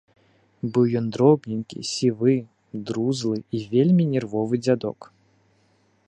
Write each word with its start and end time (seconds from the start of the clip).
Быў 0.75 0.85
ён 0.99 1.09
дробненькі, 1.17 1.77
сівы, 1.91 2.33
друзлы 2.91 3.37
і 3.57 3.61
вельмі 3.75 4.03
нервовы 4.15 4.55
дзядок. 4.65 4.99